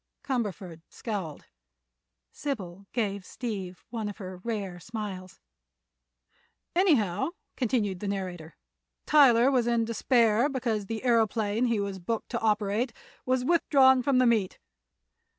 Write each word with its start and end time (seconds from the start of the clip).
Cumberford 0.23 0.81
scowled; 0.89 1.45
Sybil 2.31 2.87
gave 2.91 3.23
Steve 3.23 3.85
one 3.91 4.09
of 4.09 4.17
her 4.17 4.37
rare 4.37 4.79
smiles. 4.79 5.39
"Anyhow," 6.75 7.29
continued 7.55 7.99
the 7.99 8.07
narrator, 8.07 8.55
"Tyler 9.05 9.51
was 9.51 9.67
in 9.67 9.85
despair 9.85 10.49
because 10.49 10.87
the 10.87 11.03
aëroplane 11.05 11.67
he 11.67 11.79
was 11.79 11.99
booked 11.99 12.29
to 12.29 12.39
operate 12.39 12.93
was 13.27 13.45
withdrawn 13.45 14.01
from 14.01 14.17
the 14.17 14.25
meet. 14.25 14.57